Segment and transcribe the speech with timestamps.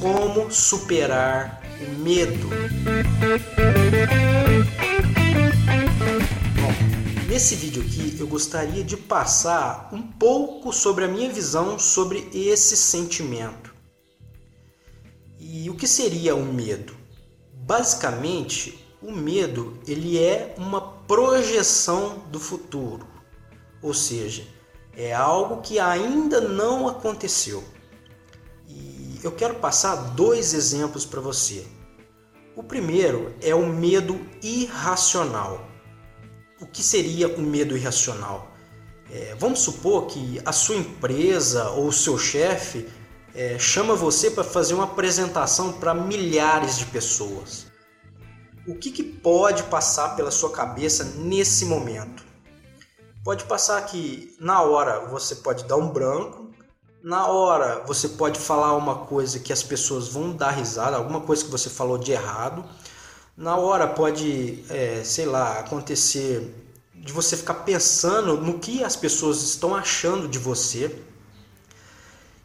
[0.00, 2.48] Como superar o medo?
[6.54, 12.28] Bom, nesse vídeo aqui eu gostaria de passar um pouco sobre a minha visão sobre
[12.32, 13.74] esse sentimento.
[15.38, 16.94] E o que seria o medo?
[17.52, 23.06] Basicamente, o medo ele é uma projeção do futuro,
[23.82, 24.44] ou seja,
[24.98, 27.64] é algo que ainda não aconteceu.
[28.66, 31.64] E eu quero passar dois exemplos para você.
[32.54, 35.66] O primeiro é o medo irracional.
[36.60, 38.50] O que seria o medo irracional?
[39.10, 42.86] É, vamos supor que a sua empresa ou o seu chefe
[43.34, 47.68] é, chama você para fazer uma apresentação para milhares de pessoas
[48.68, 52.27] o que, que pode passar pela sua cabeça nesse momento?
[53.28, 56.50] Pode passar que na hora você pode dar um branco,
[57.02, 61.44] na hora você pode falar uma coisa que as pessoas vão dar risada, alguma coisa
[61.44, 62.64] que você falou de errado.
[63.36, 66.54] Na hora pode, é, sei lá, acontecer
[66.94, 70.98] de você ficar pensando no que as pessoas estão achando de você.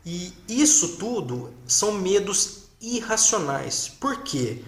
[0.05, 3.87] E isso tudo são medos irracionais.
[3.87, 4.61] Por quê?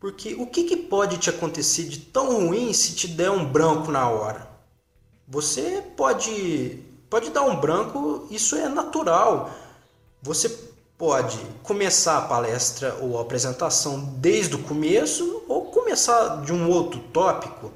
[0.00, 3.92] Porque o que, que pode te acontecer de tão ruim se te der um branco
[3.92, 4.49] na hora?
[5.30, 9.48] Você pode, pode dar um branco, isso é natural.
[10.20, 10.48] Você
[10.98, 16.98] pode começar a palestra ou a apresentação desde o começo ou começar de um outro
[17.12, 17.72] tópico.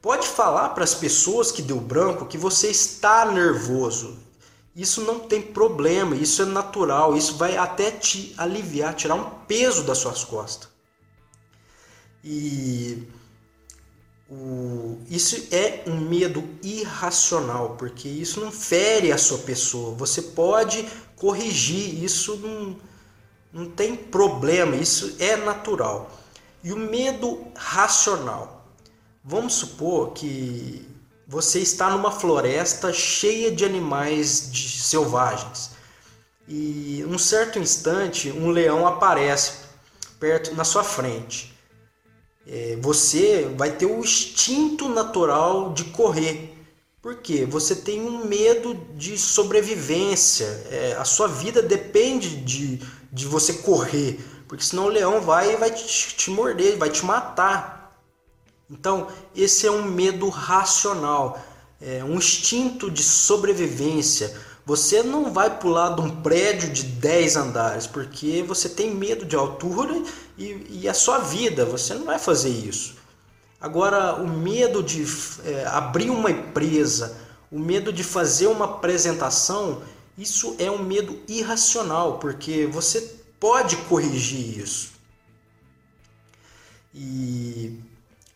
[0.00, 4.16] Pode falar para as pessoas que deu branco que você está nervoso.
[4.74, 9.84] Isso não tem problema, isso é natural, isso vai até te aliviar, tirar um peso
[9.84, 10.68] das suas costas.
[12.24, 13.06] E
[14.30, 19.94] o, isso é um medo irracional, porque isso não fere a sua pessoa.
[19.96, 22.76] Você pode corrigir, isso não,
[23.52, 26.10] não tem problema, isso é natural.
[26.62, 28.66] E o medo racional.
[29.22, 30.86] Vamos supor que
[31.26, 35.70] você está numa floresta cheia de animais de selvagens.
[36.48, 39.64] E um certo instante um leão aparece
[40.18, 41.53] perto na sua frente
[42.46, 46.52] é, você vai ter o instinto natural de correr.
[47.00, 50.46] Porque você tem um medo de sobrevivência.
[50.70, 52.80] É, a sua vida depende de,
[53.12, 54.18] de você correr.
[54.48, 57.84] Porque senão o leão vai vai te, te morder, vai te matar.
[58.70, 61.38] Então, esse é um medo racional,
[61.84, 64.34] é um instinto de sobrevivência
[64.66, 69.36] você não vai pular de um prédio de 10 andares porque você tem medo de
[69.36, 70.02] altura
[70.38, 72.96] e, e a sua vida, você não vai fazer isso.
[73.60, 75.04] Agora, o medo de
[75.44, 77.16] é, abrir uma empresa,
[77.50, 79.82] o medo de fazer uma apresentação,
[80.16, 83.00] isso é um medo irracional, porque você
[83.38, 84.92] pode corrigir isso.
[86.94, 87.78] E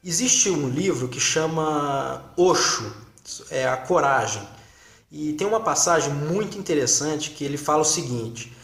[0.04, 2.92] existe um livro que chama Osho,
[3.50, 4.46] é a coragem.
[5.10, 8.56] E tem uma passagem muito interessante que ele fala o seguinte: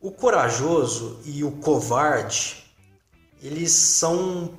[0.00, 2.64] o corajoso e o covarde,
[3.42, 4.56] eles são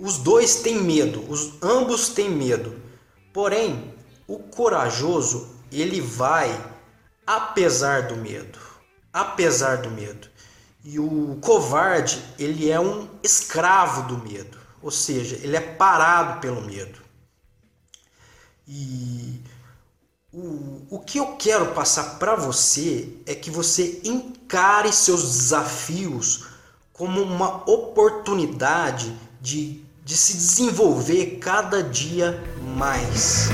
[0.00, 2.80] os dois têm medo, os ambos têm medo.
[3.34, 3.94] Porém,
[4.26, 6.58] o corajoso, ele vai
[7.26, 8.58] apesar do medo,
[9.12, 10.28] apesar do medo.
[10.82, 16.62] E o covarde, ele é um escravo do medo, ou seja, ele é parado pelo
[16.62, 16.98] medo.
[18.72, 19.40] E
[20.32, 26.44] o, o que eu quero passar para você é que você encare seus desafios
[26.92, 32.40] como uma oportunidade de, de se desenvolver cada dia
[32.76, 33.48] mais.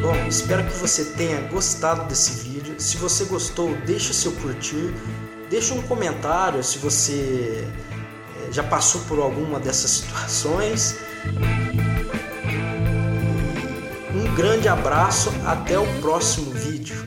[0.00, 2.74] Bom, espero que você tenha gostado desse vídeo.
[2.80, 4.94] Se você gostou, deixa seu curtir,
[5.52, 7.68] deixa um comentário se você
[8.50, 10.96] já passou por alguma dessas situações.
[14.14, 17.06] Um grande abraço, até o próximo vídeo.